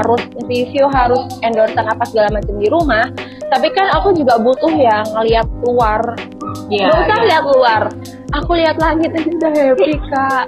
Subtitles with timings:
[0.00, 3.04] harus review harus endorsean apa segala macam di rumah
[3.52, 6.00] tapi kan aku juga butuh ya ngeliat luar
[6.70, 7.26] Iya, Gak usah iya.
[7.26, 7.82] lihat luar
[8.30, 10.44] aku lihat langit aja udah happy kak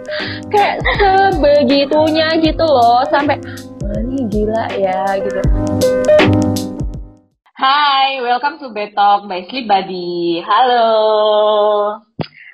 [0.48, 3.36] kayak sebegitunya gitu loh sampai
[3.82, 5.40] "Wah, ini gila ya gitu
[7.62, 10.42] Hai, welcome to Betok by Sleep Buddy.
[10.42, 10.82] Halo.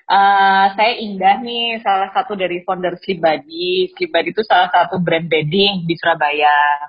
[0.09, 2.97] Eh, saya Indah nih, salah satu dari founder.
[2.97, 3.93] Sleep Buddy
[4.33, 6.89] itu salah satu brand bedding di Surabaya.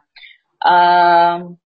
[0.63, 1.59] Em,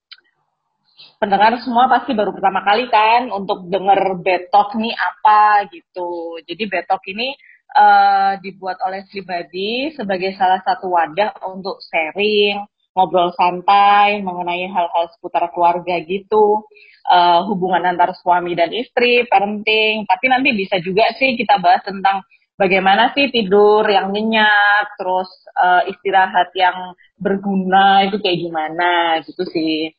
[1.20, 6.40] pendengar semua pasti baru pertama kali kan untuk denger Betok nih apa gitu.
[6.48, 7.35] Jadi Betok ini
[7.76, 12.63] eh, dibuat oleh Buddy sebagai salah satu wadah untuk sharing,
[12.95, 16.63] ngobrol santai mengenai hal-hal seputar keluarga gitu,
[17.11, 20.07] eh, hubungan antar suami dan istri, parenting.
[20.07, 22.23] Tapi nanti bisa juga sih kita bahas tentang
[22.55, 25.29] bagaimana sih tidur yang nyenyak, terus
[25.59, 29.91] eh, istirahat yang berguna itu kayak gimana gitu sih.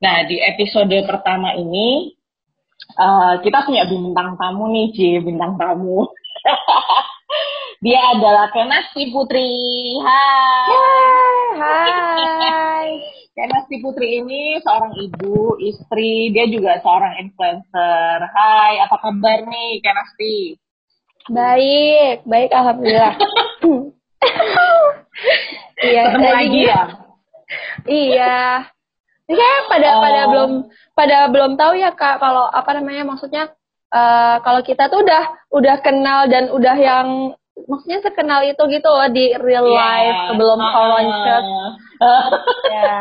[0.00, 2.14] Nah di episode pertama ini
[2.94, 6.06] eh, kita punya bintang tamu nih, Ci, bintang tamu.
[7.80, 9.48] Dia adalah Kenasti Putri.
[10.04, 10.68] Hai.
[11.56, 12.88] hai
[13.32, 18.16] Kenasti Putri ini seorang ibu, istri, dia juga seorang influencer.
[18.20, 20.60] Hai, apa kabar nih Kenasti?
[21.30, 23.12] baik baik alhamdulillah
[25.84, 26.82] iya Ketemu lagi ya?
[27.86, 28.38] Iya.
[29.24, 30.00] Kayak pada Oh.
[30.02, 30.50] pada belum
[30.90, 33.52] pada belum tahu ya kak kalau apa namanya maksudnya
[33.88, 35.22] eh, kalau kita tuh udah
[35.54, 37.08] udah kenal dan udah yang
[37.66, 39.76] maksudnya sekenal itu gitu loh di real Iya.
[39.76, 41.44] life sebelum call launches.
[42.70, 42.96] Ya.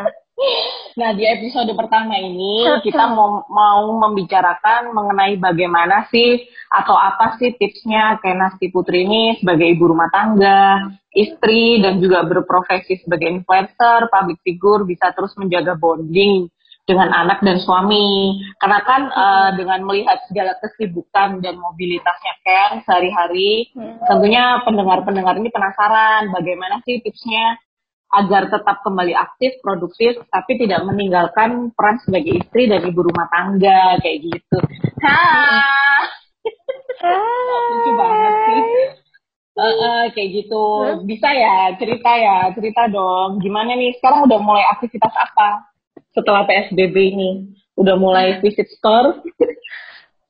[0.96, 7.56] Nah, di episode pertama ini kita mau, mau membicarakan mengenai bagaimana sih atau apa sih
[7.60, 10.80] tipsnya Kenasti Putri ini sebagai ibu rumah tangga,
[11.12, 16.48] istri, dan juga berprofesi sebagai influencer, public figure, bisa terus menjaga bonding
[16.90, 18.42] dengan anak dan suami.
[18.58, 24.02] Karena kan eh, dengan melihat segala kesibukan dan mobilitasnya Ken sehari-hari, Hmm.
[24.10, 27.61] tentunya pendengar-pendengar ini penasaran bagaimana sih tipsnya
[28.10, 34.02] agar tetap kembali aktif, produktif, tapi tidak meninggalkan peran sebagai istri dan ibu rumah tangga
[34.02, 34.58] kayak gitu.
[35.06, 36.10] Hai,
[37.70, 38.61] lucu banget sih.
[39.60, 40.64] Eh, eh, kayak gitu.
[41.04, 43.44] Bisa ya cerita ya, cerita dong.
[43.44, 45.70] Gimana nih sekarang udah mulai aktivitas apa
[46.14, 47.30] setelah PSBB ini?
[47.80, 49.23] Udah mulai visit store?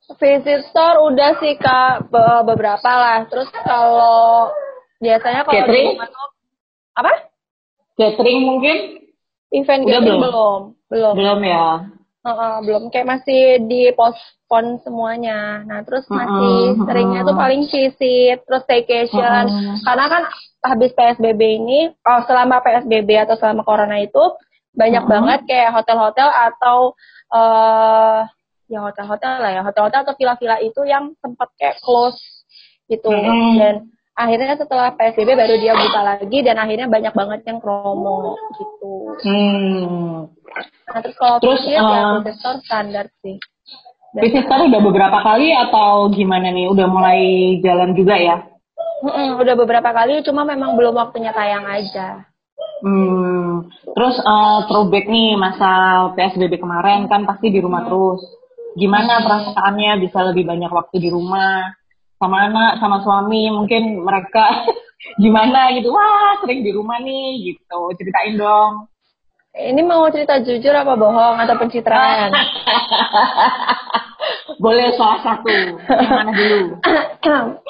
[0.09, 3.29] Visit store udah sih kak be- beberapa lah.
[3.29, 4.49] Terus kalau
[4.97, 6.27] biasanya kalau di rumah tuh
[6.97, 7.13] apa?
[7.93, 8.77] Catering mungkin?
[9.53, 10.19] Event Udah belum?
[10.21, 10.61] belum?
[10.89, 11.13] Belum.
[11.13, 11.67] Belum ya.
[12.19, 15.63] Heeh, belum kayak masih di postpone semuanya.
[15.63, 19.43] Nah, terus masih Mm-mm, seringnya tuh paling visit, terus staycation.
[19.47, 19.77] Mm-mm.
[19.87, 20.23] Karena kan
[20.67, 24.19] habis PSBB ini, oh selama PSBB atau selama corona itu
[24.75, 25.13] banyak Mm-mm.
[25.13, 26.77] banget kayak hotel-hotel atau
[27.33, 28.21] eh
[28.69, 32.21] ya hotel-hotel lah ya, hotel-hotel atau villa-villa itu yang sempat kayak close
[32.85, 33.09] gitu.
[33.09, 33.57] Mm-mm.
[33.57, 33.75] Dan
[34.13, 38.93] akhirnya setelah PSBB baru dia buka lagi dan akhirnya banyak banget yang promo gitu.
[39.25, 40.27] Hmm.
[40.89, 43.37] Nah, terus kalau Terus, visit ya eh, visitor standar sih.
[44.13, 46.65] Dan- Visitor udah beberapa kali atau gimana nih?
[46.69, 47.21] Udah mulai
[47.61, 48.37] jalan juga ya?
[48.99, 52.28] Mm-mm, udah beberapa kali, cuma memang belum waktunya tayang aja.
[52.79, 53.67] Hmm.
[53.95, 55.71] Terus eh, throwback nih masa
[56.15, 58.23] PSBB kemarin kan pasti di rumah terus.
[58.79, 61.67] Gimana perasaannya bisa lebih banyak waktu di rumah
[62.19, 63.51] sama anak, sama suami?
[63.51, 64.63] Mungkin mereka
[65.23, 65.91] gimana gitu?
[65.91, 67.91] Wah sering di rumah nih gitu.
[67.99, 68.87] Ceritain dong.
[69.49, 72.31] Ini mau cerita jujur apa bohong atau pencitraan?
[74.63, 75.49] Boleh salah satu.
[75.89, 76.59] Yang mana dulu?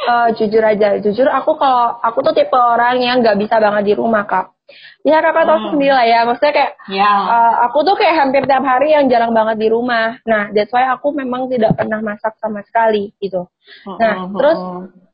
[0.10, 3.94] Eh, jujur aja, jujur aku kalau aku tuh tipe orang yang nggak bisa banget di
[3.94, 4.59] rumah kak.
[5.02, 5.72] Ya kakak tahu Hmm.
[5.74, 7.08] sendiri lah ya, maksudnya kayak Ya.
[7.08, 10.20] eh, aku tuh kayak hampir tiap hari yang jarang banget di rumah.
[10.28, 13.48] Nah, that's why aku memang tidak pernah masak sama sekali gitu.
[14.00, 15.08] Nah, Mm-mm, terus mm-mm.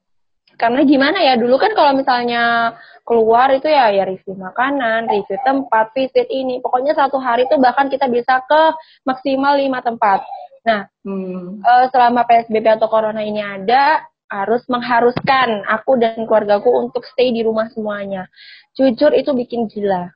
[0.56, 2.74] karena gimana ya dulu kan kalau misalnya
[3.04, 7.92] keluar itu ya ya review makanan, review tempat, visit ini, pokoknya satu hari itu bahkan
[7.92, 8.62] kita bisa ke
[9.04, 10.24] maksimal lima tempat.
[10.66, 11.62] Nah, Hmm.
[11.62, 17.46] eh, selama PSBB atau corona ini ada, harus mengharuskan aku dan keluargaku untuk stay di
[17.46, 18.26] rumah semuanya.
[18.74, 20.10] Jujur itu bikin gila.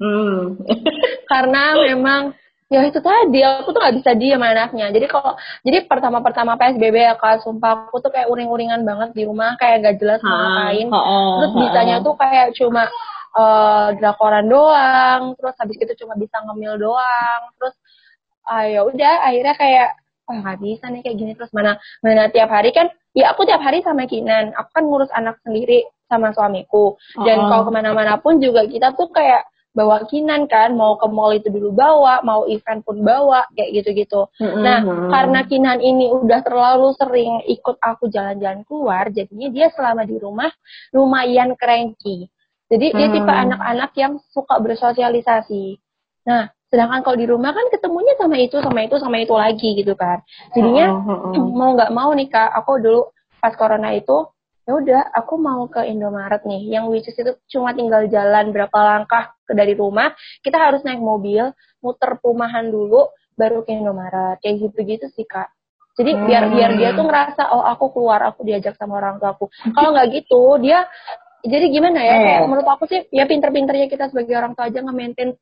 [0.00, 0.56] Hmm.
[1.30, 2.32] Karena memang
[2.66, 4.88] ya itu tadi aku tuh nggak bisa diem anaknya.
[4.90, 9.54] Jadi kalau jadi pertama-pertama PSBB ya kak, sumpah aku tuh kayak uring-uringan banget di rumah,
[9.60, 10.88] kayak gak jelas mau ngapain.
[11.38, 12.88] Terus bisanya tuh kayak cuma
[13.36, 17.76] eh, drakoran doang, terus habis itu cuma bisa ngemil doang, terus
[18.46, 19.90] ayo udah akhirnya kayak
[20.26, 23.64] oh nggak bisa nih kayak gini terus mana mana tiap hari kan ya aku tiap
[23.64, 27.48] hari sama Kinan aku kan ngurus anak sendiri sama suamiku dan Oh.
[27.50, 31.52] kalau ke mana-mana pun juga kita tuh kayak bawa kinan kan mau ke mall itu
[31.52, 34.64] dulu bawa mau event pun bawa kayak gitu-gitu mm-hmm.
[34.64, 34.80] nah
[35.12, 40.48] karena kinan ini udah terlalu sering ikut aku jalan-jalan keluar jadinya dia selama di rumah
[40.96, 42.32] lumayan cranky
[42.72, 42.96] jadi mm.
[42.96, 45.76] dia tipe anak-anak yang suka bersosialisasi
[46.24, 49.96] nah sedangkan kalau di rumah kan ketemunya sama itu sama itu sama itu lagi gitu
[49.96, 50.20] kan
[50.52, 51.48] jadinya mm-hmm.
[51.58, 53.02] mau nggak mau nih kak aku dulu
[53.40, 54.28] pas corona itu
[54.68, 58.76] ya udah aku mau ke Indomaret nih yang which is itu cuma tinggal jalan berapa
[58.76, 60.12] langkah ke dari rumah
[60.44, 61.48] kita harus naik mobil
[61.80, 63.08] muter perumahan dulu
[63.40, 65.48] baru ke Indomaret kayak gitu gitu sih kak
[65.96, 66.22] jadi hmm.
[66.28, 69.96] biar biar dia tuh ngerasa oh aku keluar aku diajak sama orang tua aku kalau
[69.96, 70.84] nggak gitu dia
[71.46, 72.48] jadi gimana ya kayak oh.
[72.50, 75.34] menurut aku sih ya pinter-pinternya kita sebagai orang tua aja nge-maintain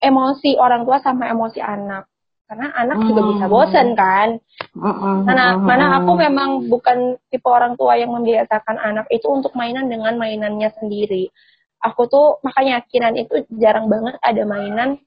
[0.00, 2.10] emosi orang tua sama emosi anak
[2.50, 3.06] karena anak hmm.
[3.14, 4.28] juga bisa bosen kan.
[4.74, 5.22] Hmm.
[5.22, 10.18] Mana mana aku memang bukan tipe orang tua yang membiasakan anak itu untuk mainan dengan
[10.18, 11.30] mainannya sendiri.
[11.78, 14.98] Aku tuh makanya kinan itu jarang banget ada mainan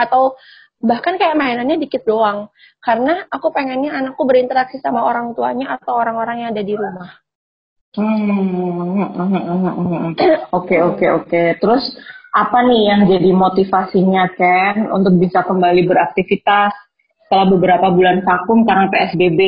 [0.00, 0.40] atau
[0.80, 2.48] bahkan kayak mainannya dikit doang.
[2.80, 7.20] Karena aku pengennya anakku berinteraksi sama orang tuanya atau orang-orang yang ada di rumah.
[7.96, 9.08] Hmm,
[10.52, 11.42] oke oke oke.
[11.56, 11.84] Terus
[12.36, 16.76] apa nih yang jadi motivasinya Ken untuk bisa kembali beraktivitas
[17.24, 19.40] setelah beberapa bulan vakum karena PSBB?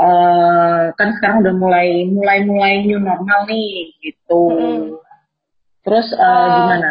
[0.00, 4.42] Uh, eh, kan sekarang udah mulai mulai mulai new normal nih gitu.
[4.50, 4.82] Hmm.
[5.86, 6.90] Terus uh, uh, gimana?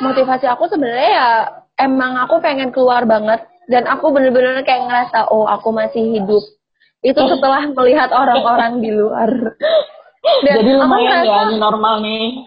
[0.00, 1.30] Motivasi aku sebenarnya ya
[1.76, 6.40] emang aku pengen keluar banget dan aku bener-bener kayak ngerasa oh aku masih hidup.
[7.02, 9.30] Itu setelah melihat orang-orang di luar.
[10.44, 12.44] Dan Jadi lumayan ya new normal nih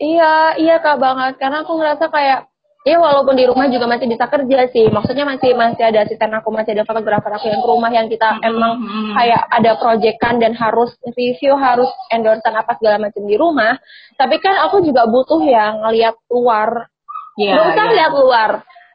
[0.00, 1.36] Iya, iya kak banget.
[1.36, 2.48] Karena aku ngerasa kayak,
[2.88, 4.88] ya walaupun di rumah juga masih bisa kerja sih.
[4.88, 8.40] Maksudnya masih masih ada asisten aku, masih ada fotografer aku yang ke rumah yang kita
[8.40, 8.80] emang
[9.12, 13.76] kayak ada proyekan dan harus review, harus endorsean apa segala macam di rumah.
[14.16, 16.88] Tapi kan aku juga butuh ya ngeliat luar.
[17.36, 17.94] Yeah, Gak usah yeah.
[18.00, 18.50] lihat luar.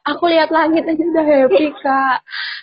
[0.06, 2.18] Aku lihat langit aja udah happy kak.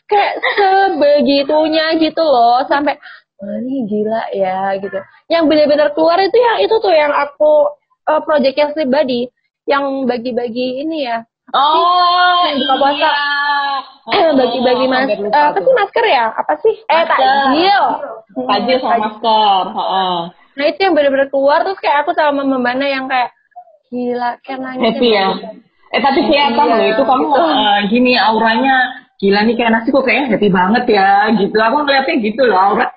[0.07, 2.63] Kayak sebegitunya gitu loh.
[2.71, 2.95] Sampai,
[3.43, 4.99] wah ini gila ya gitu.
[5.27, 7.67] Yang benar-benar keluar itu yang itu tuh yang aku
[8.07, 9.27] uh, project yang pribadi
[9.67, 11.27] yang bagi-bagi ini ya.
[11.53, 13.11] Oh, yang buka puasa.
[14.11, 14.31] Iya.
[14.41, 16.25] bagi-bagi mas, uh, apa sih masker ya?
[16.33, 16.75] Apa sih?
[16.79, 17.83] Eh, takjil.
[18.47, 19.63] Takjil sama masker.
[19.75, 20.21] Oh.
[20.53, 23.31] Nah itu yang benar-benar keluar terus kayak aku sama Mbak yang kayak
[23.91, 24.83] gila kayak nanya.
[24.89, 25.29] Happy ya.
[25.93, 28.75] Eh tapi kelihatan iya, loh itu kamu uh, gini auranya
[29.21, 31.57] gila nih kayak nasi kok kayak happy banget ya gitu.
[31.61, 32.89] Aku ngeliatnya gitu loh aura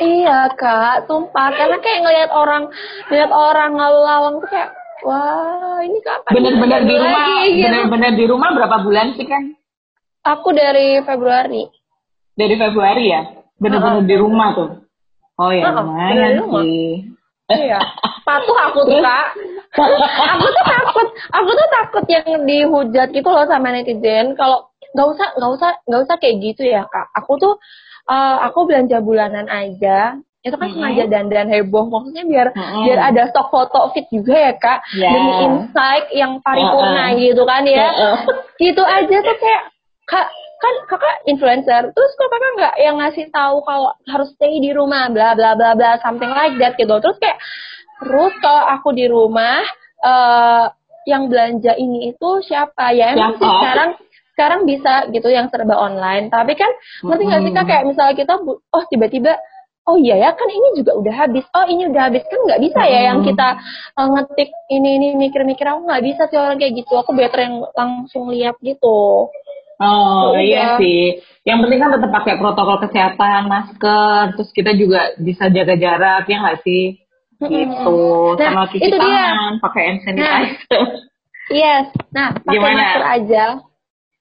[0.00, 2.72] Iya kak, sumpah karena kayak ngelihat orang,
[3.12, 4.72] ngeliat orang lalu-lalang tuh kayak,
[5.04, 6.32] wah ini kapan?
[6.40, 7.64] Bener-bener di rumah, gitu.
[7.68, 9.52] bener-bener di rumah berapa bulan sih kan?
[10.24, 11.68] Aku dari Februari.
[12.32, 13.28] Dari Februari ya,
[13.60, 14.08] bener-bener uh -huh.
[14.08, 14.70] di rumah tuh.
[15.36, 16.64] Oh ya, uh -huh.
[16.64, 17.04] sih.
[17.52, 17.80] Iya,
[18.28, 19.36] patuh aku tuh kak.
[20.34, 24.34] Aku tuh takut, aku tuh takut yang dihujat gitu loh sama netizen.
[24.34, 27.06] Kalau nggak usah, nggak usah, nggak usah kayak gitu ya kak.
[27.22, 27.54] Aku tuh
[28.10, 30.80] uh, aku belanja bulanan aja itu kan mm-hmm.
[30.80, 32.84] sengaja dandan heboh maksudnya biar mm-hmm.
[32.88, 35.12] biar ada stok foto fit juga ya kak yeah.
[35.12, 37.20] demi insight yang paripurna uh-uh.
[37.20, 38.16] gitu kan ya uh-uh.
[38.56, 39.62] gitu aja tuh kayak
[40.08, 40.26] kak
[40.60, 45.12] kan kakak influencer terus kok kakak nggak yang ngasih tahu kalau harus stay di rumah
[45.12, 47.36] bla bla bla bla something like that gitu terus kayak
[48.00, 49.60] terus kalau aku di rumah
[50.02, 50.66] uh,
[51.08, 52.92] yang belanja ini itu siapa?
[52.92, 53.90] Ya emang sih sekarang
[54.34, 56.32] sekarang bisa gitu yang serba online.
[56.32, 56.70] Tapi kan
[57.04, 57.66] ngerti nggak sih kak?
[57.68, 59.32] Kayak misalnya kita oh tiba-tiba
[59.88, 61.44] oh iya ya kan ini juga udah habis.
[61.56, 62.24] Oh ini udah habis.
[62.28, 63.48] Kan nggak bisa ya yang kita
[63.96, 65.64] uh, ngetik ini ini mikir-mikir.
[65.68, 66.92] Aku nggak bisa sih orang kayak gitu.
[67.00, 69.28] Aku better yang langsung lihat gitu.
[69.80, 70.76] Oh so, iya.
[70.76, 71.24] sih.
[71.40, 76.36] Yang penting kan tetap pakai protokol kesehatan, masker, terus kita juga bisa jaga jarak ya
[76.36, 76.99] nggak sih?
[77.40, 77.96] Gitu.
[78.36, 80.28] Nah, Sama cuci tangan, pakai hand sanitizer.
[80.68, 80.84] Nah,
[81.48, 81.86] yes.
[82.12, 83.44] Nah, pakai masker aja.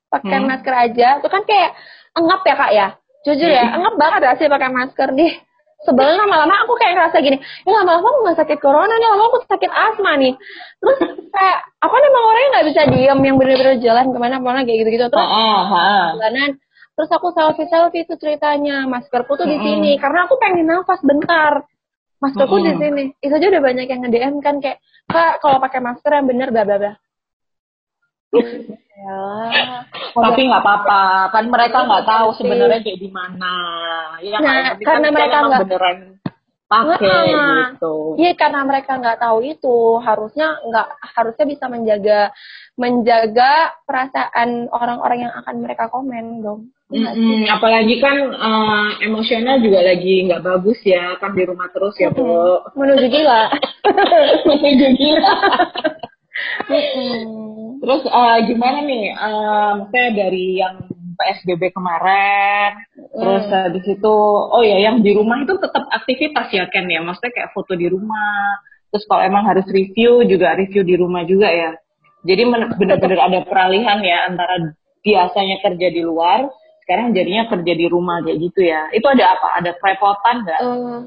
[0.08, 0.48] Pakai hmm.
[0.48, 1.08] masker aja.
[1.20, 1.72] Itu kan kayak
[2.16, 2.88] engap ya kak ya?
[3.28, 5.44] Jujur ya engap banget sih pakai masker nih?
[5.80, 9.38] Sebelum lama-lama aku kayak ngerasa gini ini lama-lama aku nggak sakit corona nih lama aku
[9.48, 10.34] sakit asma nih.
[10.80, 10.98] Terus
[11.32, 15.08] kayak aku kan emang orangnya nggak bisa diem yang bener-bener jalan ke mana-mana kayak gitu-gitu.
[15.08, 15.30] Terus
[16.20, 16.52] jalanan
[17.00, 21.64] terus aku selfie selfie itu ceritanya maskerku tuh di sini karena aku pengen nafas bentar
[22.20, 25.80] maskerku di sini itu aja udah banyak yang nge DM kan kayak kak kalau pakai
[25.80, 26.94] masker yang bener bla bla bla
[29.00, 29.24] Ya.
[30.12, 33.54] Tapi nggak apa-apa, kan mereka nggak tahu sebenarnya kayak di mana.
[34.20, 35.98] Ya, nah, kan karena mereka nggak beneran
[36.70, 38.20] pakai nah, gitu.
[38.20, 42.20] Iya, karena mereka nggak tahu itu, harusnya nggak harusnya bisa menjaga
[42.78, 46.62] menjaga perasaan orang-orang yang akan mereka komen dong.
[46.90, 47.42] Mm -hmm.
[47.54, 52.26] Apalagi kan uh, emosional juga lagi nggak bagus ya, kan di rumah terus ya, Bu.
[52.74, 53.46] Menuju gila.
[54.50, 55.36] Menuju gila.
[57.80, 59.14] Terus uh, gimana nih?
[59.14, 60.82] Uh, maksudnya dari yang
[61.20, 63.22] PSBB kemarin, mm.
[63.22, 64.16] terus habis itu,
[64.50, 67.06] oh ya yang di rumah itu tetap aktivitas ya Ken ya?
[67.06, 68.58] Maksudnya kayak foto di rumah,
[68.90, 71.76] terus kalau emang harus review juga review di rumah juga ya?
[72.26, 76.52] Jadi benar-benar ada peralihan ya antara biasanya kerja di luar,
[76.90, 78.90] sekarang jadinya kerja di rumah kayak gitu ya.
[78.90, 79.62] Itu ada apa?
[79.62, 80.60] Ada kerepotan nggak?
[80.66, 80.98] Uh,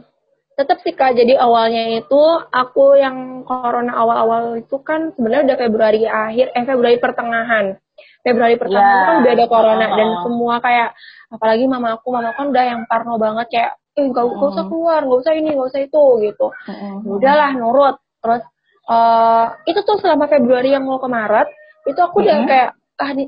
[0.54, 1.18] tetap sih kak.
[1.18, 2.22] Jadi awalnya itu
[2.54, 7.74] aku yang corona awal-awal itu kan sebenarnya udah Februari akhir, eh Februari pertengahan.
[8.22, 9.06] Februari pertengahan yeah.
[9.10, 9.96] kan udah ada corona uh.
[9.98, 10.88] dan semua kayak
[11.34, 15.00] apalagi mama aku, mama kan udah yang parno banget kayak eh gak, gak usah keluar,
[15.02, 16.46] gak usah ini, gak usah itu gitu.
[16.70, 17.98] Uh, Udahlah nurut.
[18.22, 18.42] Terus
[18.86, 21.50] uh, itu tuh selama Februari yang mau ke Maret
[21.90, 22.70] itu aku udah kayak
[23.02, 23.24] ah ini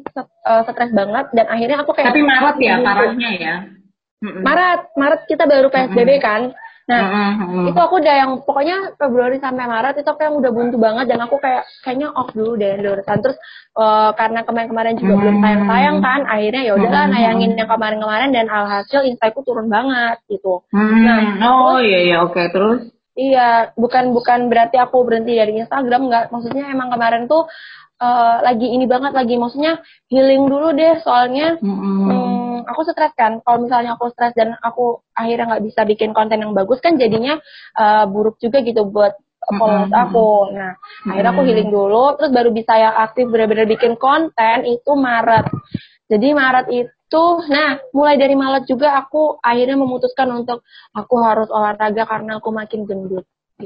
[0.47, 3.55] uh, stres banget dan akhirnya aku kayak tapi Maret ya parahnya ya?
[4.23, 6.55] Maret Maret kita baru PSBB kan?
[6.85, 7.01] Nah
[7.65, 11.19] itu aku udah yang pokoknya Februari sampai Maret itu aku yang udah buntu banget dan
[11.25, 13.37] aku kayak kayaknya off dulu deh dulu terus
[13.75, 19.01] uh, karena kemarin-kemarin juga belum tayang-tayang kan akhirnya ya udahlah nayangin yang kemarin-kemarin dan alhasil
[19.03, 20.63] instaku turun banget gitu.
[20.77, 21.41] Nah
[21.73, 22.53] oh iya iya oke okay.
[22.53, 22.95] terus?
[23.15, 26.25] Iya, bukan bukan berarti aku berhenti dari Instagram, nggak.
[26.35, 27.47] Maksudnya emang kemarin tuh
[28.01, 32.01] uh, lagi ini banget, lagi maksudnya healing dulu deh, soalnya mm-hmm.
[32.09, 33.43] hmm, aku stres kan.
[33.43, 37.39] Kalau misalnya aku stres dan aku akhirnya nggak bisa bikin konten yang bagus kan, jadinya
[37.79, 40.05] uh, buruk juga gitu buat followers mm-hmm.
[40.09, 40.29] aku.
[40.55, 41.11] Nah, mm-hmm.
[41.11, 45.47] akhirnya aku healing dulu, terus baru bisa yang aktif benar-benar bikin konten itu Maret.
[46.05, 51.47] Jadi Maret itu itu nah mulai dari Maret juga aku akhirnya memutuskan untuk aku harus
[51.47, 53.23] olahraga karena aku makin gendut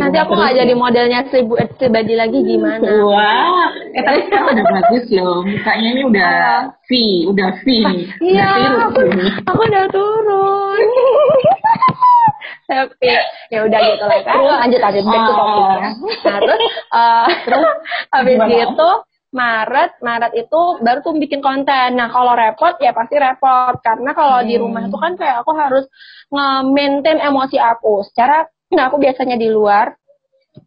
[0.00, 1.60] Nanti aku nggak jadi modelnya seribu
[1.92, 2.88] Badi lagi gimana?
[3.04, 5.44] Wah, eh tapi sekarang udah bagus loh.
[5.44, 6.32] Mukanya ini udah
[6.88, 6.90] V,
[7.28, 7.66] udah V
[8.24, 8.48] Iya,
[8.88, 9.00] aku,
[9.44, 10.88] aku udah turun.
[12.70, 13.12] tapi
[13.52, 14.40] ya udah gitu lah kan.
[14.40, 15.90] Lanjut aja back to topiknya.
[16.24, 17.64] Nah, terus uh, terus
[18.16, 18.90] habis gitu
[19.30, 21.94] Maret, Maret itu baru tuh bikin konten.
[21.94, 24.48] Nah, kalau repot ya pasti repot karena kalau hmm.
[24.50, 25.86] di rumah itu kan kayak aku harus
[26.34, 28.02] nge-maintain emosi aku.
[28.10, 29.98] Secara nah aku biasanya di luar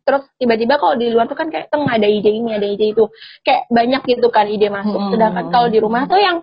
[0.03, 3.11] terus tiba-tiba kalau di luar tuh kan kayak tengah ada ide ini, ada ide itu.
[3.43, 4.99] Kayak banyak gitu kan ide masuk.
[4.99, 5.11] Hmm.
[5.11, 6.39] Sedangkan kalau di rumah tuh yang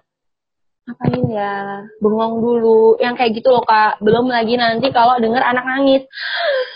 [0.91, 1.87] ngapain ya?
[2.03, 2.99] Bengong dulu.
[2.99, 4.03] Yang kayak gitu loh kak.
[4.03, 6.03] Belum lagi nanti kalau denger anak nangis.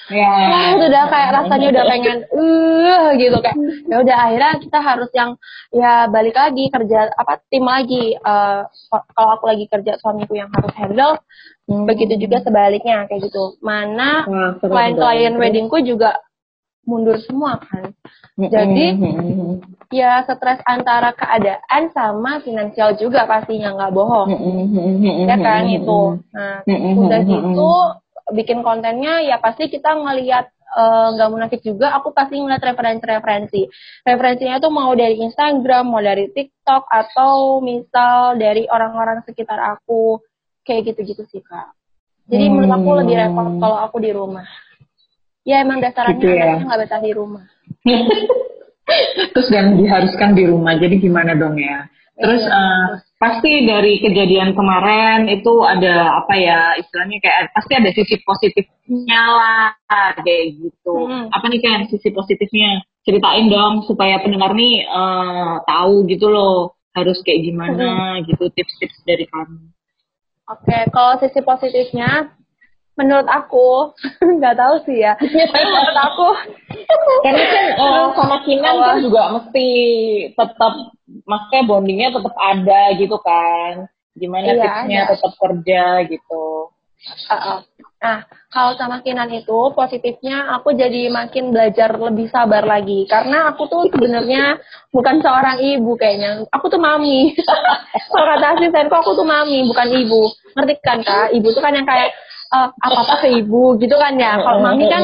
[0.08, 3.36] Ya Wah, itu udah kayak rasanya udah pengen uh gitu.
[3.42, 3.58] Kayak
[3.90, 5.30] ya udah akhirnya kita harus yang
[5.74, 8.14] ya balik lagi kerja apa tim lagi.
[8.22, 8.62] Uh,
[9.18, 11.18] kalau aku lagi kerja suamiku yang harus handle
[11.66, 11.84] hmm.
[11.90, 13.58] begitu juga sebaliknya kayak gitu.
[13.58, 14.22] Mana
[14.62, 16.20] klien-klien weddingku juga
[16.84, 17.92] mundur semua kan.
[18.36, 18.96] Jadi
[19.92, 24.28] ya stres antara keadaan sama finansial juga pastinya nggak bohong.
[25.28, 26.00] Ya kan itu.
[26.32, 26.62] Nah
[27.04, 27.72] udah gitu
[28.32, 33.68] bikin kontennya ya pasti kita ngelihat eh, nggak uh, munafik juga aku pasti ngeliat referensi-referensi.
[34.04, 40.20] Referensinya tuh mau dari Instagram mau dari TikTok atau misal dari orang-orang sekitar aku.
[40.64, 41.76] Kayak gitu-gitu sih kak.
[42.24, 42.52] Jadi hmm.
[42.56, 44.48] menurut aku lebih repot kalau aku di rumah
[45.44, 46.60] ya emang dasarnya gitu ya.
[46.64, 47.44] nggak betah di rumah
[49.32, 52.54] terus dan diharuskan di rumah jadi gimana dong ya terus iya.
[52.54, 59.22] uh, pasti dari kejadian kemarin itu ada apa ya istilahnya kayak pasti ada sisi positifnya
[59.34, 59.64] lah
[60.20, 61.32] kayak gitu hmm.
[61.32, 67.18] apa nih kan sisi positifnya ceritain dong supaya pendengar nih uh, tahu gitu loh harus
[67.26, 68.30] kayak gimana hmm.
[68.30, 69.72] gitu tips-tips dari kamu
[70.52, 72.30] oke okay, kalau sisi positifnya
[72.94, 73.94] menurut aku
[74.38, 75.18] nggak tahu sih ya.
[75.20, 76.26] Menurut aku
[77.24, 79.68] karena kan uh, sama Kinan kan juga mesti
[80.34, 80.72] tetap
[81.26, 83.90] maksudnya bondingnya tetap ada gitu kan.
[84.14, 85.10] Gimana iya, tipsnya ada.
[85.14, 86.70] tetap kerja gitu.
[87.04, 87.58] Uh, uh.
[88.00, 93.04] nah kalau sama Kinan itu positifnya aku jadi makin belajar lebih sabar lagi.
[93.10, 94.56] Karena aku tuh sebenarnya
[94.94, 96.46] bukan seorang ibu kayaknya.
[96.54, 97.34] Aku tuh mami.
[98.14, 100.22] Kalau kata asistenku aku tuh mami bukan ibu.
[100.54, 101.34] Ngerti kan kak?
[101.34, 102.14] Ibu tuh kan yang kayak
[102.52, 104.36] uh, apa apa ke ibu gitu kan ya.
[104.40, 105.02] Kalau mami kan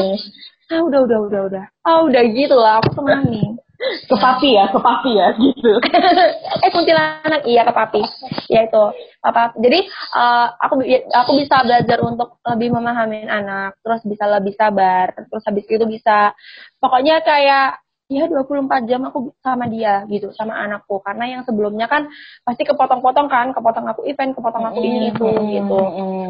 [0.71, 1.65] ah udah udah udah udah.
[1.87, 3.41] Ah udah gitu lah aku tuh mami.
[3.81, 5.73] Ke papi ya ke papi ya gitu.
[6.65, 7.97] Eh kuntilanak iya ke papi.
[8.45, 8.83] Ya itu.
[9.25, 9.81] Apa jadi
[10.13, 10.85] uh, aku
[11.17, 16.29] aku bisa belajar untuk lebih memahami anak terus bisa lebih sabar terus habis itu bisa
[16.77, 17.81] pokoknya kayak
[18.11, 22.11] ya 24 jam aku sama dia gitu sama anakku karena yang sebelumnya kan
[22.43, 25.79] pasti kepotong-potong kan kepotong aku event kepotong aku ini itu gitu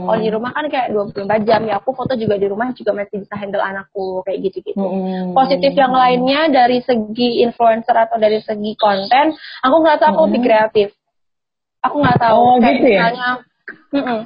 [0.06, 3.26] kalau di rumah kan kayak 24 jam ya aku foto juga di rumah juga masih
[3.26, 4.86] bisa handle anakku kayak gitu gitu
[5.34, 9.34] positif yang lainnya dari segi influencer atau dari segi konten
[9.66, 10.88] aku nggak tahu aku lebih kreatif
[11.82, 13.00] aku nggak tahu oh, kayak gitu ya?
[13.02, 13.30] misalnya
[13.90, 14.22] mm -mm.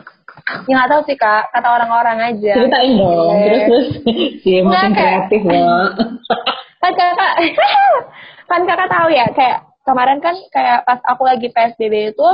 [0.68, 2.54] Ya nggak tahu sih kak, kata orang-orang aja.
[2.60, 3.88] Ceritain dong, terus terus.
[4.46, 5.90] Iya, makin kreatif loh.
[6.86, 7.34] kan kakak,
[8.50, 12.28] kan kakak tahu ya, kayak kemarin kan kayak pas aku lagi PSBB itu,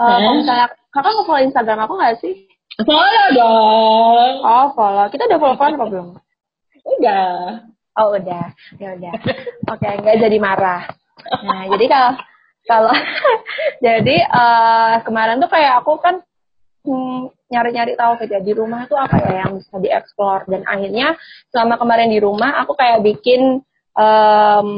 [0.00, 2.34] uh, kalau misalnya kakak nge-follow Instagram aku nggak sih?
[2.80, 4.34] Follow dong.
[4.40, 5.06] Oh, follow.
[5.12, 6.08] Kita udah follow-followan apa belum?
[6.96, 7.28] Udah.
[8.00, 8.46] Oh, udah.
[8.80, 9.14] Ya udah.
[9.68, 10.88] Oke, okay, nggak jadi marah.
[11.44, 12.12] Nah, jadi kalau
[12.64, 12.94] kalau
[13.86, 16.24] jadi uh, kemarin tuh kayak aku kan
[16.88, 21.18] hmm, nyari-nyari tahu kerja di rumah itu apa ya yang bisa dieksplor dan akhirnya
[21.52, 23.60] selama kemarin di rumah aku kayak bikin
[23.96, 24.68] um,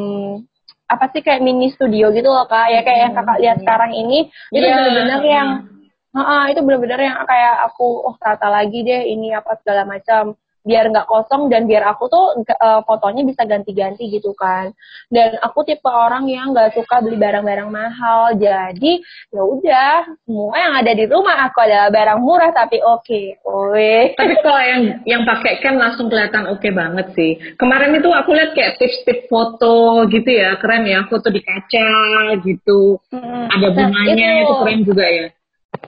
[0.85, 2.71] apa sih kayak mini studio gitu loh kak.
[2.71, 4.77] Ya kayak yang kakak lihat sekarang ini itu yeah.
[4.79, 5.49] benar-benar yang
[6.15, 10.89] uh, itu benar-benar yang kayak aku oh tata lagi deh ini apa segala macam biar
[10.89, 14.73] nggak kosong dan biar aku tuh uh, fotonya bisa ganti-ganti gitu kan
[15.13, 18.93] dan aku tipe orang yang nggak suka beli barang-barang mahal jadi
[19.29, 23.05] ya udah semua yang ada di rumah aku adalah barang murah tapi oke
[23.37, 24.17] okay.
[24.17, 28.33] tapi kalau yang yang pakai kan langsung kelihatan oke okay banget sih kemarin itu aku
[28.33, 31.93] lihat kayak tips-tips foto gitu ya keren ya foto di kaca
[32.41, 33.53] gitu hmm.
[33.53, 34.43] ada nah, bunganya itu.
[34.49, 35.29] itu keren juga ya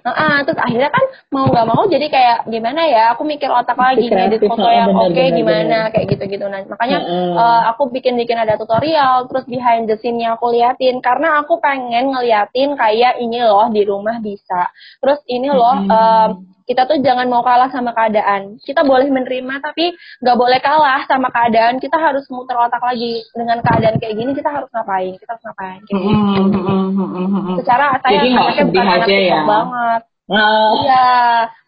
[0.04, 4.10] Uh, terus akhirnya kan mau nggak mau jadi kayak gimana ya aku mikir otak lagi
[4.10, 5.92] nih di foto yang oke okay, gimana bener.
[5.94, 9.96] kayak gitu gitu nah makanya uh, uh, aku bikin bikin ada tutorial terus behind the
[10.00, 14.70] scene-nya aku liatin karena aku pengen ngeliatin kayak ini loh di rumah bisa.
[15.00, 16.28] Terus ini loh uh, uh,
[16.66, 18.58] kita tuh jangan mau kalah sama keadaan.
[18.58, 21.78] Kita boleh menerima tapi nggak boleh kalah sama keadaan.
[21.78, 24.34] Kita harus muter otak lagi dengan keadaan kayak gini.
[24.34, 25.14] Kita harus ngapain?
[25.14, 25.80] Kita harus ngapain?
[25.86, 26.58] Kayak gitu.
[26.66, 27.54] Mm -hmm.
[27.62, 29.42] Secara saya anaknya bukan anak ya.
[29.46, 30.02] banget.
[30.26, 30.74] Uh.
[30.82, 31.06] Iya,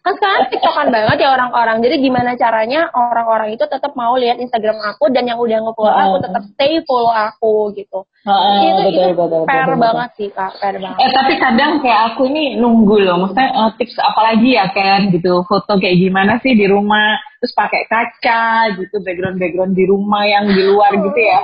[0.03, 1.79] kan sekarang tiktokan banget ya orang-orang.
[1.79, 6.03] Jadi gimana caranya orang-orang itu tetap mau lihat Instagram aku dan yang udah nge-follow uh.
[6.03, 8.03] aku tetap stay follow aku gitu.
[8.27, 10.19] Uh, itu betul, itu betul, fair betul, banget betul.
[10.19, 10.99] sih kak, fair banget.
[10.99, 14.99] Eh tapi kadang kayak aku ini nunggu loh, maksudnya uh, tips apa lagi ya kan
[15.07, 20.27] gitu, foto kayak gimana sih di rumah, terus pakai kaca gitu, background background di rumah
[20.27, 21.39] yang di luar gitu ya.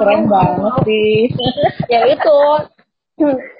[0.00, 1.28] Keren banget sih.
[1.92, 2.36] ya itu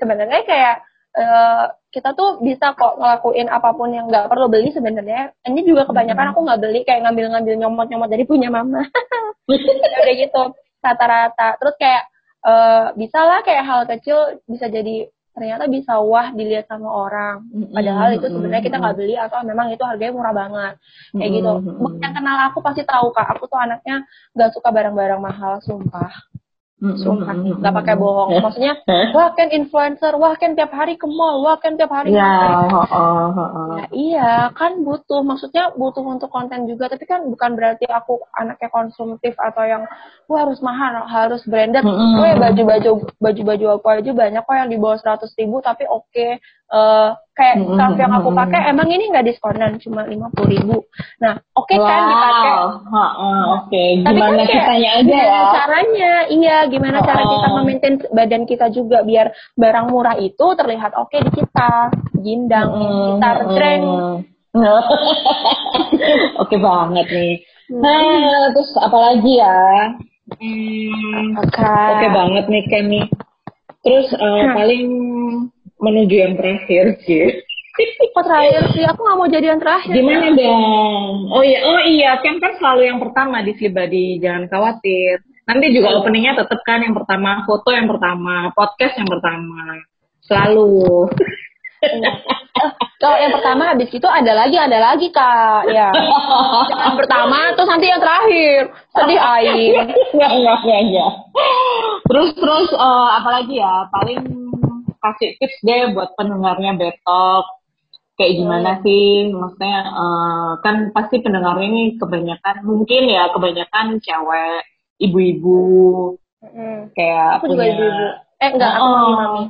[0.00, 0.76] sebenarnya kayak
[1.16, 5.34] uh, kita tuh bisa kok ngelakuin apa pun yang nggak perlu beli sebenarnya.
[5.42, 8.86] Ini juga kebanyakan aku nggak beli kayak ngambil-ngambil nyomot-nyomot dari punya mama.
[10.06, 10.42] Kayak gitu
[10.78, 11.58] rata-rata.
[11.58, 12.02] Terus kayak
[12.46, 17.42] uh, bisa lah kayak hal kecil bisa jadi ternyata bisa wah dilihat sama orang.
[17.74, 20.74] Padahal itu sebenarnya kita nggak beli atau memang itu harganya murah banget.
[21.14, 21.52] Kayak gitu.
[21.98, 23.38] Yang kenal aku pasti tahu kak.
[23.38, 26.29] Aku tuh anaknya nggak suka barang-barang mahal, sumpah.
[26.80, 28.40] Sumpah nih, nggak pakai bohong.
[28.40, 28.80] Maksudnya,
[29.12, 32.16] wah kan influencer, wah kan tiap hari ke mall, wah kan tiap hari.
[32.16, 32.24] Ya,
[32.72, 33.76] oh, oh, oh.
[33.76, 35.20] Ya, iya, kan butuh.
[35.20, 39.84] Maksudnya butuh untuk konten juga, tapi kan bukan berarti aku anaknya konsumtif atau yang
[40.24, 41.84] wah harus mahal, harus branded.
[41.84, 42.12] Mm -hmm.
[42.16, 42.90] Gue baju-baju
[43.20, 46.08] baju-baju aku aja banyak kok yang di bawah seratus ribu, tapi oke.
[46.08, 46.40] Okay.
[46.70, 47.96] Uh, kayak mm -hmm.
[47.96, 50.76] yang aku pakai emang ini nggak diskonan cuma lima puluh ribu
[51.16, 51.88] nah oke okay wow.
[51.88, 52.76] kan dipakai oke
[53.64, 53.88] okay.
[54.04, 57.04] gimana kan kitanya aja ya caranya iya gimana oh.
[57.08, 61.72] cara kita memaintain badan kita juga biar barang murah itu terlihat oke okay di kita
[62.20, 63.80] gindang mm, kita tren
[66.44, 67.34] oke banget nih
[67.72, 67.80] hmm.
[67.80, 69.60] nah terus apalagi ya
[70.36, 71.88] hmm, oke okay.
[71.96, 73.02] okay banget nih Kenny
[73.80, 75.48] terus uh, hmm.
[75.80, 77.40] Menuju yang terakhir sih
[78.10, 78.84] Kok terakhir sih?
[78.84, 79.94] Aku nggak mau jadi yang terakhir.
[79.94, 80.36] Gimana ya?
[80.36, 81.32] dong?
[81.32, 85.24] Oh iya, oh iya, kan kan selalu yang pertama di Slibadi, jangan khawatir.
[85.48, 89.80] Nanti juga openingnya tetap kan yang pertama, foto yang pertama, podcast yang pertama,
[90.26, 91.08] selalu.
[93.00, 95.88] Kalau yang pertama habis itu ada lagi, ada lagi kak, ya.
[96.68, 99.88] Yang pertama, terus nanti yang terakhir, sedih air.
[100.12, 101.10] Enggak, enggak, enggak,
[102.04, 103.88] Terus terus uh, apalagi ya?
[103.88, 104.49] Paling
[105.00, 107.44] kasih tips deh buat pendengarnya Betok
[108.20, 108.82] kayak gimana hmm.
[108.84, 109.08] sih?
[109.32, 114.60] Maksudnya uh, kan pasti pendengar ini kebanyakan mungkin ya kebanyakan cewek
[115.00, 115.60] ibu-ibu.
[116.40, 116.88] Hmm.
[116.96, 117.52] kayak aku punya...
[117.52, 118.06] juga ibu-ibu.
[118.40, 119.12] Eh enggak aku oh, mami.
[119.12, 119.42] Mami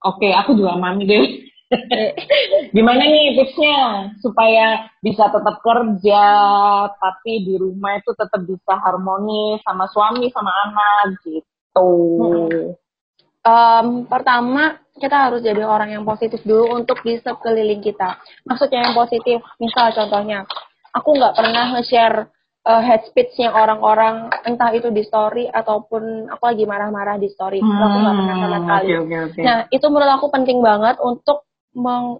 [0.00, 1.26] oke okay, aku juga mami deh.
[2.76, 4.10] Gimana nih tipsnya?
[4.18, 6.24] Supaya bisa tetap kerja
[6.98, 11.90] tapi di rumah itu tetap bisa harmonis sama suami sama anak gitu.
[12.18, 12.79] Hmm.
[13.44, 18.20] Um, pertama kita harus jadi orang yang positif dulu untuk di sekeliling kita.
[18.44, 20.44] Maksudnya yang positif, misal contohnya,
[20.92, 22.28] aku nggak pernah nge-share
[22.68, 27.64] uh, head speech-nya orang-orang, entah itu di story ataupun aku lagi marah-marah di story.
[27.64, 28.86] Hmm, aku nggak pernah sama sekali.
[28.92, 29.42] Okay, okay, okay.
[29.48, 31.48] Nah, itu menurut aku penting banget untuk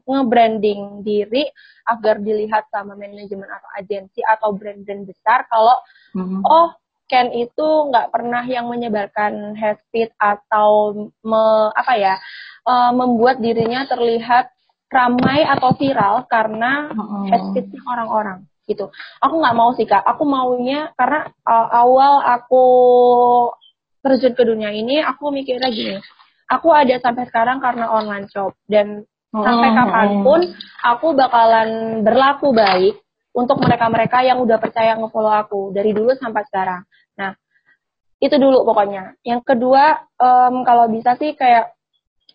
[0.07, 1.43] nge-branding diri
[1.91, 5.75] agar dilihat sama manajemen atau agensi atau brand-brand besar kalau
[6.15, 6.47] hmm.
[6.47, 6.71] oh
[7.11, 10.95] Ken itu nggak pernah yang menyebarkan head speech atau
[11.27, 11.43] me,
[11.75, 12.15] apa ya
[12.63, 14.55] uh, membuat dirinya terlihat
[14.87, 16.87] ramai atau viral karena
[17.27, 18.87] head speech orang-orang gitu.
[19.19, 20.07] Aku nggak mau sih kak.
[20.07, 22.65] Aku maunya karena uh, awal aku
[24.07, 25.99] terjun ke dunia ini aku mikirnya gini.
[26.47, 30.41] Aku ada sampai sekarang karena online shop dan sampai kapan pun
[30.83, 32.99] aku bakalan berlaku baik
[33.41, 36.85] untuk mereka-mereka yang udah percaya ngefollow aku dari dulu sampai sekarang.
[37.17, 37.33] Nah,
[38.21, 39.17] itu dulu pokoknya.
[39.25, 41.73] Yang kedua, um, kalau bisa sih kayak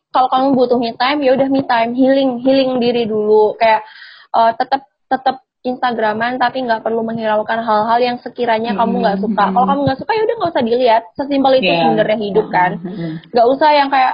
[0.09, 3.53] kalau kamu butuh me time, ya udah me time, healing, healing diri dulu.
[3.61, 3.85] Kayak
[4.33, 8.79] uh, tetap tetap Instagraman tapi nggak perlu menghiraukan hal-hal yang sekiranya hmm.
[8.81, 9.43] kamu nggak suka.
[9.45, 9.53] Hmm.
[9.53, 11.03] Kalau kamu nggak suka ya udah nggak usah dilihat.
[11.17, 11.81] Sesimpel itu yeah.
[11.85, 12.71] sebenarnya hidup kan.
[12.81, 13.13] Hmm.
[13.33, 14.13] Nggak usah yang kayak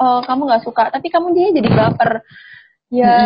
[0.00, 2.24] oh, kamu nggak suka tapi kamu dia jadi baper
[2.86, 3.18] ya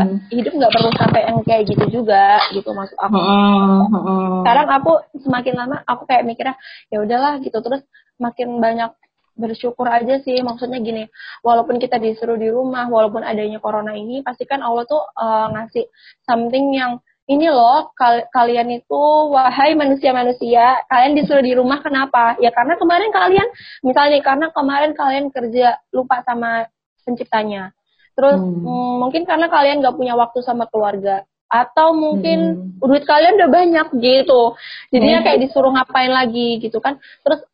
[0.00, 0.32] hmm.
[0.32, 4.40] hidup nggak perlu sampai yang kayak gitu juga gitu maksud aku hmm.
[4.40, 6.56] sekarang aku semakin lama aku kayak mikirnya
[6.88, 7.84] ya udahlah gitu terus
[8.16, 8.96] makin banyak
[9.34, 11.10] bersyukur aja sih maksudnya gini
[11.42, 15.84] walaupun kita disuruh di rumah walaupun adanya corona ini pastikan Allah tuh uh, ngasih
[16.24, 22.54] something yang ini loh kal kalian itu wahai manusia-manusia kalian disuruh di rumah kenapa ya
[22.54, 23.48] karena kemarin kalian
[23.82, 26.68] misalnya karena kemarin kalian kerja lupa sama
[27.04, 27.74] penciptanya
[28.14, 28.62] Terus hmm.
[28.62, 32.38] mm, mungkin karena kalian gak punya waktu sama keluarga atau mungkin
[32.78, 32.82] hmm.
[32.82, 34.58] duit kalian udah banyak gitu.
[34.90, 35.26] Jadinya hmm.
[35.26, 36.98] kayak disuruh ngapain lagi gitu kan.
[37.22, 37.46] Terus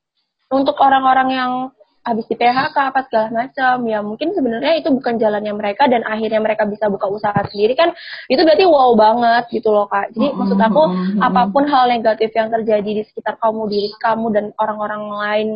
[0.50, 1.52] untuk orang-orang yang
[2.00, 6.40] habis di PHK apa segala macam ya mungkin sebenarnya itu bukan jalannya mereka dan akhirnya
[6.40, 7.92] mereka bisa buka usaha sendiri kan
[8.32, 10.38] itu berarti wow banget gitu loh kak jadi -hmm.
[10.40, 14.26] maksud aku hmm, hmm, apa pun hal negatif yang terjadi di sekitar kamu diri kamu
[14.32, 15.48] dan orang-orang lain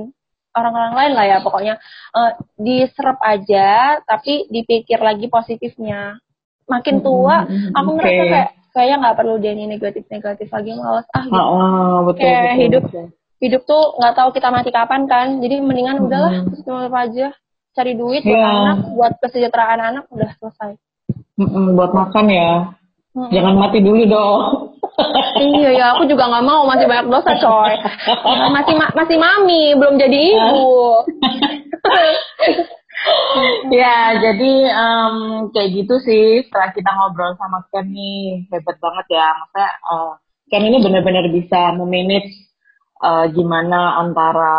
[0.55, 1.75] orang-orang lain lah ya pokoknya
[2.15, 6.19] uh, diserap aja tapi dipikir lagi positifnya
[6.71, 7.77] makin tua mm-hmm.
[7.77, 7.99] aku okay.
[7.99, 11.37] merasa kayak kayak nggak perlu ini negatif-negatif lagi malas ah gitu.
[11.39, 13.07] Oh, betul, kayak betul, hidup betul.
[13.39, 16.09] hidup tuh nggak tahu kita mati kapan kan jadi mendingan mm-hmm.
[16.11, 17.27] udahlah terus aja
[17.75, 18.59] cari duit buat yeah.
[18.63, 20.73] anak buat kesejahteraan anak udah selesai
[21.39, 22.53] mm-hmm, buat makan ya
[23.15, 23.31] mm-hmm.
[23.35, 24.43] jangan mati dulu dong
[25.43, 27.73] iya ya, aku juga nggak mau masih banyak dosa coy.
[28.55, 31.03] Masih ma masih mami, belum jadi ibu.
[33.83, 35.17] ya, jadi um,
[35.51, 36.47] kayak gitu sih.
[36.47, 39.29] Setelah kita ngobrol sama Ken nih, hebat banget ya.
[39.35, 40.13] Maksudnya uh,
[40.51, 42.31] Ken ini benar-benar bisa memanage
[43.03, 44.57] uh, gimana antara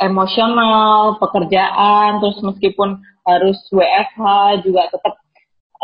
[0.00, 4.24] emosional, pekerjaan, terus meskipun harus WFH
[4.64, 5.14] juga tetap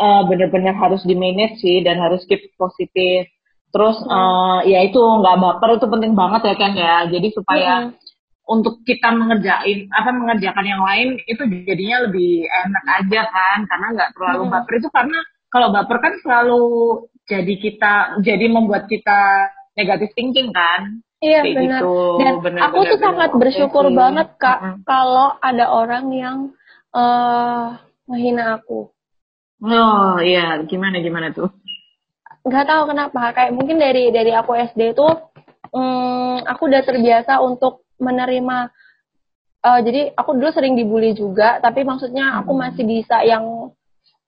[0.01, 3.29] uh, benar-benar harus di manage sih dan harus keep positif
[3.77, 4.09] Terus hmm.
[4.09, 6.95] uh, ya itu nggak baper itu penting banget ya kan ya.
[7.13, 7.93] Jadi supaya hmm.
[8.49, 14.11] untuk kita mengerjain apa mengerjakan yang lain itu jadinya lebih enak aja kan karena nggak
[14.17, 14.53] terlalu hmm.
[14.57, 15.19] baper itu karena
[15.53, 16.65] kalau baper kan selalu
[17.29, 17.93] jadi kita
[18.25, 21.05] jadi membuat kita negatif thinking kan.
[21.21, 21.81] Iya Kayak benar.
[21.85, 21.93] Gitu.
[22.17, 23.93] Dan bener, aku bener, tuh bener, sangat bener, bersyukur okay.
[23.93, 24.75] banget kak -hmm.
[24.89, 26.37] kalau ada orang yang
[26.97, 27.77] uh,
[28.09, 28.89] menghina aku.
[29.61, 31.53] Oh iya, gimana gimana tuh?
[32.47, 33.21] Nggak tahu kenapa.
[33.35, 35.07] Kayak mungkin dari dari aku SD itu
[35.75, 38.69] um, aku udah terbiasa untuk menerima
[39.65, 42.61] uh, jadi aku dulu sering dibully juga tapi maksudnya aku hmm.
[42.61, 43.73] masih bisa yang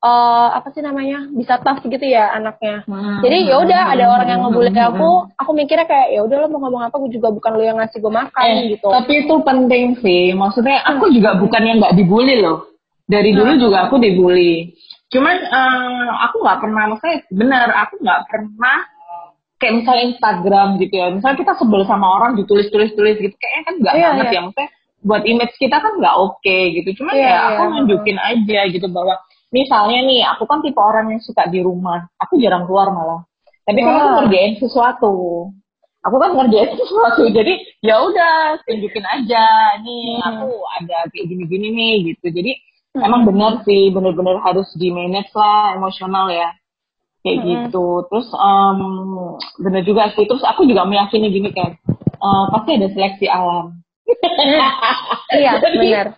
[0.01, 2.83] uh, apa sih namanya bisa tough gitu ya anaknya.
[2.89, 3.21] Hmm.
[3.21, 4.89] jadi ya udah ada orang yang ngebully hmm.
[4.89, 7.77] aku aku mikirnya kayak ya udah lo mau ngomong apa gue juga bukan lo yang
[7.77, 8.87] ngasih gue makan eh, gitu.
[8.89, 10.23] tapi itu penting sih.
[10.33, 12.67] Maksudnya aku juga bukan yang nggak dibully loh.
[13.09, 14.69] Dari dulu juga aku dibully
[15.09, 18.77] Cuman uh, aku nggak pernah, maksudnya benar aku nggak pernah
[19.57, 21.07] kayak misalnya Instagram gitu ya.
[21.09, 24.33] Misalnya kita sebel sama orang ditulis-tulis-tulis gitu, kayaknya kan nggak yeah, banget yeah.
[24.37, 24.41] ya.
[24.45, 24.69] Maksudnya
[24.99, 26.89] buat image kita kan nggak oke okay, gitu.
[27.01, 27.73] Cuman yeah, ya aku yeah.
[27.73, 29.15] nunjukin aja gitu bahwa
[29.49, 32.05] misalnya nih aku kan tipe orang yang suka di rumah.
[32.21, 33.25] Aku jarang keluar malah.
[33.65, 35.13] Tapi kan aku ngerjain sesuatu.
[36.05, 40.29] Aku kan ngerjain sesuatu, jadi ya udah tunjukin aja nih hmm.
[40.31, 42.29] aku ada kayak gini-gini nih gitu.
[42.29, 42.53] Jadi.
[42.97, 46.49] Emang benar sih, benar-benar harus di manage lah emosional ya.
[47.21, 47.47] Kayak hmm.
[47.47, 47.87] gitu.
[48.09, 48.79] Terus um,
[49.61, 50.25] benar juga sih.
[50.25, 51.77] Terus aku juga meyakini gini kan,
[52.17, 53.77] uh, pasti ada seleksi alam.
[55.37, 56.17] iya, benar.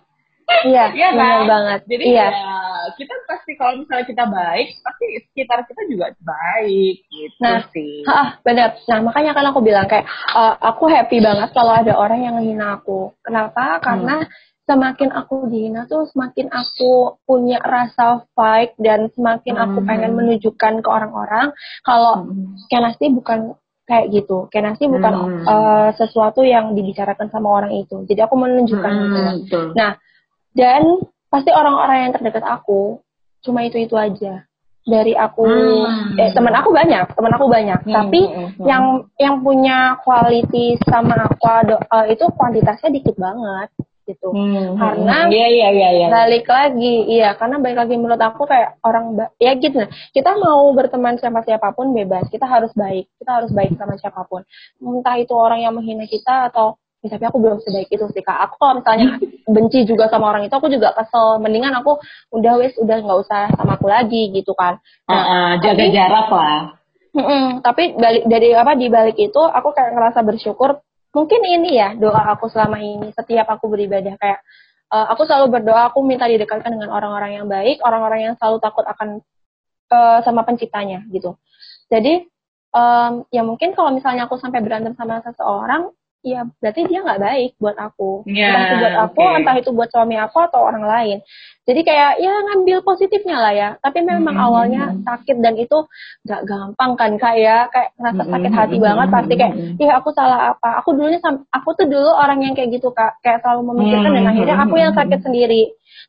[0.62, 1.16] Iya, iya kan?
[1.16, 1.80] benar banget.
[1.88, 2.28] Jadi iya.
[2.28, 2.52] ya
[2.98, 8.02] kita pasti kalau misalnya kita baik, pasti sekitar kita juga baik gitu nah, sih.
[8.02, 8.68] Nah, benar.
[8.90, 12.80] Nah, makanya kan aku bilang kayak uh, aku happy banget kalau ada orang yang menghina
[12.80, 13.12] aku.
[13.22, 13.78] Kenapa?
[13.84, 19.64] Karena hmm semakin aku dihina tuh semakin aku punya rasa fight dan semakin hmm.
[19.66, 21.50] aku pengen menunjukkan ke orang-orang
[21.82, 22.54] kalau hmm.
[22.70, 24.46] Kenasti bukan kayak gitu.
[24.48, 25.44] Kenasti bukan hmm.
[25.44, 28.06] uh, sesuatu yang dibicarakan sama orang itu.
[28.06, 29.60] Jadi aku menunjukkan hmm, gitu.
[29.74, 29.98] Nah,
[30.54, 33.02] dan pasti orang-orang yang terdekat aku
[33.42, 34.46] cuma itu-itu aja
[34.82, 36.18] dari aku hmm.
[36.18, 37.94] eh teman aku banyak teman aku banyak hmm.
[37.94, 38.48] tapi hmm.
[38.58, 38.66] hmm.
[38.66, 38.84] yang
[39.16, 41.46] yang punya quality sama aku
[41.78, 43.70] uh, itu kuantitasnya dikit banget
[44.12, 44.28] gitu.
[44.28, 45.32] Hmm, karena hmm.
[45.32, 46.06] iya, iya, iya, iya.
[46.12, 49.80] balik lagi, iya karena balik lagi menurut aku kayak orang ya gitu.
[49.80, 53.96] Nah, kita mau berteman sama siapa pun bebas, kita harus baik, kita harus baik sama
[53.96, 54.44] siapa pun.
[54.84, 58.38] Entah itu orang yang menghina kita atau ya, tapi aku belum sebaik itu sih kak.
[58.46, 59.16] Aku kalau misalnya
[59.54, 61.40] benci juga sama orang itu, aku juga kesel.
[61.40, 61.96] Mendingan aku
[62.36, 64.76] udah wes udah nggak usah sama aku lagi gitu kan.
[65.08, 66.60] Nah, uh, uh, jaga tapi, jarak lah.
[67.12, 70.80] Mm -mm, tapi balik dari apa di balik itu aku kayak ngerasa bersyukur
[71.12, 74.40] mungkin ini ya doa aku selama ini setiap aku beribadah kayak
[74.92, 78.84] uh, aku selalu berdoa aku minta didekatkan dengan orang-orang yang baik orang-orang yang selalu takut
[78.88, 79.20] akan
[79.92, 81.36] uh, sama penciptanya gitu.
[81.92, 82.24] Jadi
[82.72, 85.92] um, ya mungkin kalau misalnya aku sampai berantem sama seseorang
[86.22, 89.36] ya berarti dia nggak baik buat aku yeah, entah itu buat aku okay.
[89.42, 91.18] entah itu buat suami aku atau orang lain
[91.66, 94.46] jadi kayak ya ngambil positifnya lah ya tapi memang mm -hmm.
[94.46, 95.82] awalnya sakit dan itu
[96.22, 97.58] nggak gampang kan kayak ya.
[97.74, 98.86] kayak ngerasa sakit hati mm -hmm.
[98.86, 101.18] banget pasti kayak ih aku salah apa aku dulunya
[101.50, 104.22] aku tuh dulu orang yang kayak gitu kak kayak selalu memikirkan mm -hmm.
[104.22, 105.62] dan akhirnya aku yang sakit sendiri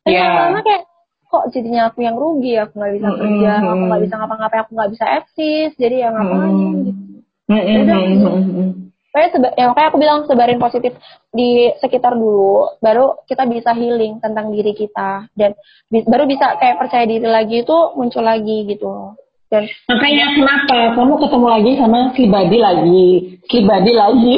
[0.06, 0.30] tapi yeah.
[0.30, 0.82] lama-lama kayak
[1.26, 3.72] kok jadinya aku yang rugi aku nggak bisa kerja mm -hmm.
[3.74, 6.82] aku nggak bisa ngapa-ngapain aku nggak bisa eksis jadi ya ngapain mm -hmm.
[6.86, 8.93] gitu mm -hmm.
[9.14, 10.90] Kayak seba ya makanya aku bilang sebarin positif
[11.30, 15.54] di sekitar dulu, baru kita bisa healing tentang diri kita dan
[15.86, 19.14] bi baru bisa kayak percaya diri lagi itu muncul lagi gitu.
[19.54, 23.10] Dan makanya kenapa kamu ketemu lagi sama si Badi lagi,
[23.46, 24.36] si Badi lagi.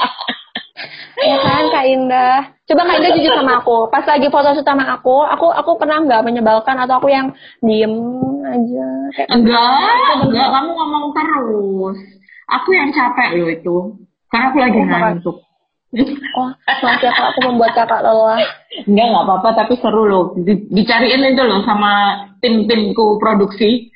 [1.28, 2.40] ya kan Kak Indah.
[2.64, 3.92] Coba Kak Indah jujur sama aku.
[3.92, 7.28] Pas lagi foto shoot sama aku, aku aku pernah nggak menyebalkan atau aku yang
[7.60, 7.92] diem
[8.40, 8.88] aja?
[9.20, 10.48] Kayak enggak, enggak.
[10.48, 12.19] Kamu ngomong terus.
[12.50, 13.76] Aku yang capek loh itu.
[14.30, 15.36] Karena aku lagi oh, ngantuk.
[16.38, 18.38] Oh, maaf ya kalau aku membuat kakak lelah.
[18.86, 20.38] Enggak, enggak apa-apa, tapi seru loh.
[20.70, 23.90] dicariin itu loh sama tim-timku produksi.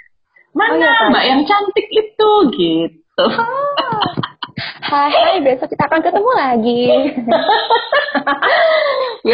[0.54, 3.26] Mana oh, iya, mbak yang cantik itu, gitu.
[3.26, 3.74] Ah.
[4.86, 6.82] Hai, hai, besok kita akan ketemu lagi.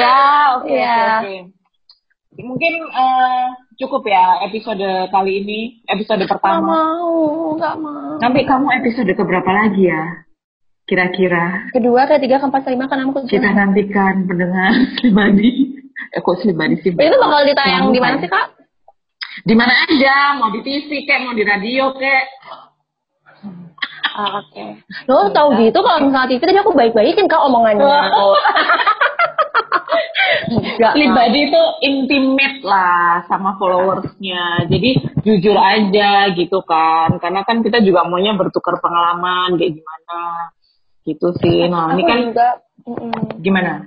[0.01, 0.17] ya,
[0.57, 1.21] oke, okay, ya.
[1.21, 1.41] okay.
[2.41, 3.45] Mungkin uh,
[3.81, 6.69] cukup ya episode kali ini, episode pertama.
[6.69, 7.13] Gak mau,
[7.57, 8.21] gak mau.
[8.21, 10.05] Nanti kamu episode keberapa lagi ya?
[10.85, 11.71] Kira-kira.
[11.73, 15.81] Kedua, ketiga, keempat, kelima, kan aku Kita nantikan pendengar pribadi.
[16.13, 16.93] Eh, kok pribadi sih?
[16.93, 18.61] Itu bakal ditayang di mana sih, Kak?
[19.47, 22.25] Di mana aja, mau di TV kek, mau di radio kek.
[24.11, 24.51] Ah, oke.
[24.51, 24.69] Okay.
[25.07, 27.87] Lo tau gitu kalau misalnya TV tadi aku baik-baikin kak omongannya.
[30.51, 30.93] Enggak.
[30.99, 34.67] Pribadi itu intimate lah sama followersnya.
[34.67, 37.23] Jadi jujur aja gitu kan.
[37.23, 40.21] Karena kan kita juga maunya bertukar pengalaman kayak gimana.
[41.07, 41.71] Gitu sih.
[41.71, 42.49] Nah, ini kan juga,
[43.39, 43.87] gimana?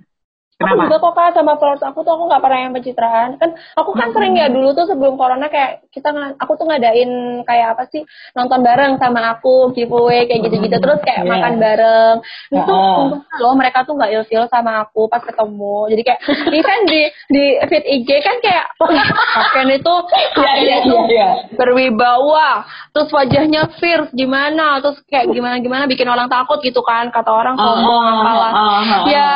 [0.58, 0.74] Kenapa?
[0.74, 3.30] Aku juga kok kak sama followers aku tuh aku nggak pernah yang pencitraan.
[3.42, 4.16] Kan aku kan hmm.
[4.16, 8.02] sering ya dulu tuh sebelum corona kayak kita aku tuh ngadain kayak apa sih
[8.38, 11.30] nonton bareng sama aku giveaway kayak gitu-gitu terus kayak yeah.
[11.30, 12.16] makan bareng.
[12.54, 13.18] Itu oh.
[13.42, 15.78] loh mereka tuh nggak ilfil sama aku pas ketemu.
[15.90, 16.22] Jadi kayak
[16.58, 17.02] event di
[17.34, 18.66] di feed IG kan kayak
[19.54, 19.94] Ken itu
[20.38, 21.34] yeah, yeah, yeah, yeah.
[21.58, 27.30] berwibawa, terus wajahnya fierce gimana, terus kayak gimana gimana bikin orang takut gitu kan kata
[27.30, 28.52] orang sombong uh, apalah.
[28.52, 29.30] Uh, uh, uh, ya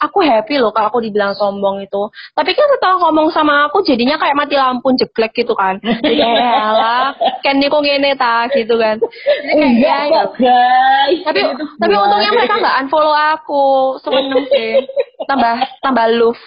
[0.00, 2.02] aku happy loh kalau aku dibilang sombong itu.
[2.32, 5.76] Tapi kan setelah ngomong sama aku jadinya kayak mati lampu jeglek gitu kan.
[6.10, 8.98] Ya lah, kan kok ngene ta gitu kan.
[8.98, 11.20] Jadi kayak ya, guys.
[11.22, 11.40] Tapi
[11.78, 13.66] tapi untungnya mereka nggak unfollow aku.
[14.00, 14.80] Seneng sih.
[15.28, 16.40] Tambah tambah love.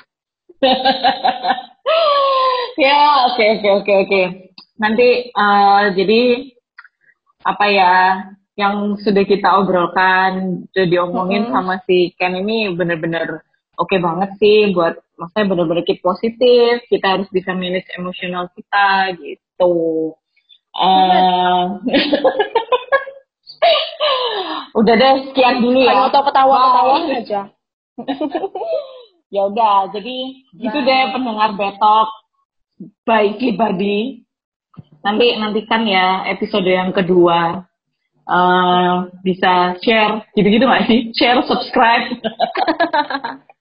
[2.83, 4.21] ya, oke okay, oke okay, oke okay, oke.
[4.79, 6.21] Nanti uh, jadi
[7.43, 7.93] apa ya
[8.53, 11.57] yang sudah kita obrolkan, sudah diomongin mm-hmm.
[11.57, 13.41] sama si Ken ini bener-bener
[13.73, 19.17] oke okay banget sih buat maksudnya bener-bener keep positif, kita harus bisa manage emosional kita
[19.17, 20.13] gitu.
[20.73, 21.77] Uh,
[24.79, 26.09] udah deh sekian dulu ya.
[26.09, 27.41] Atau ketawa-ketawa aja.
[29.33, 30.17] ya udah, jadi
[30.53, 30.61] nah.
[30.61, 32.09] gitu deh pendengar betok
[33.05, 34.21] baik pribadi.
[35.01, 37.65] Nanti nantikan ya episode yang kedua
[38.27, 40.99] uh, bisa share gitu-gitu nggak sih?
[41.15, 42.07] Share, subscribe.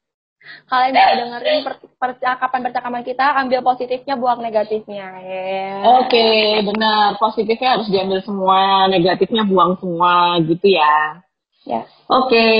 [0.72, 5.20] Kalian bisa dengerin per percakapan-percakapan kita, ambil positifnya, buang negatifnya.
[5.20, 5.77] Yeah.
[6.01, 7.20] Oke, okay, benar.
[7.20, 11.20] Positifnya harus diambil semua, negatifnya buang semua, gitu ya.
[11.68, 11.85] Ya.
[12.09, 12.59] Oke, okay.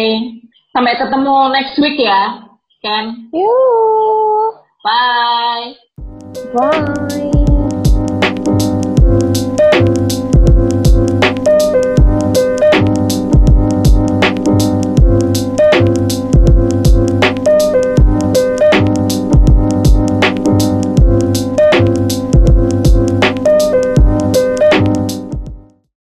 [0.77, 2.53] sampai ketemu next week ya,
[2.85, 3.33] Ken.
[3.33, 4.61] Yuk.
[4.85, 5.73] Bye.
[6.53, 7.42] Bye.